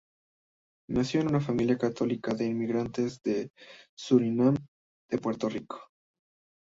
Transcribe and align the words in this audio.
Nació 0.89 1.21
en 1.21 1.27
una 1.27 1.39
familia 1.41 1.77
católica 1.77 2.33
de 2.33 2.47
inmigrantes 2.47 3.21
de 3.21 3.51
Surinam 3.95 4.55
y 4.57 5.15
de 5.15 5.21
Puerto 5.21 5.47
Rico. 5.47 5.79